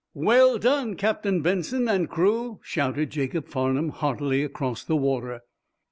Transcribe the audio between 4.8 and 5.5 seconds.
the water.